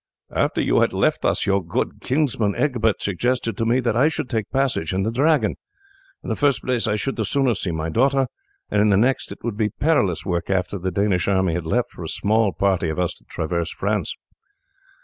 "After 0.35 0.61
you 0.61 0.79
had 0.81 0.93
left 0.93 1.23
us 1.25 1.45
your 1.45 1.63
good 1.63 2.01
kinsman 2.01 2.55
Egbert 2.55 3.03
suggested 3.03 3.55
to 3.57 3.67
me 3.67 3.79
that 3.81 3.95
I 3.95 4.07
should 4.07 4.31
take 4.31 4.49
passage 4.49 4.93
in 4.95 5.03
the 5.03 5.11
Dragon. 5.11 5.57
In 6.23 6.29
the 6.29 6.35
first 6.35 6.63
place 6.63 6.87
I 6.87 6.95
should 6.95 7.17
the 7.17 7.23
sooner 7.23 7.53
see 7.53 7.69
my 7.71 7.87
daughter; 7.89 8.25
and 8.71 8.81
in 8.81 8.89
the 8.89 8.97
next, 8.97 9.31
it 9.31 9.43
would 9.43 9.57
be 9.57 9.69
perilous 9.69 10.25
work, 10.25 10.49
after 10.49 10.79
the 10.79 10.89
Danish 10.89 11.27
army 11.27 11.53
had 11.53 11.65
left, 11.67 11.91
for 11.91 12.03
a 12.03 12.07
small 12.09 12.51
party 12.51 12.89
of 12.89 12.97
us 12.97 13.13
to 13.13 13.25
traverse 13.25 13.69
France." 13.71 14.15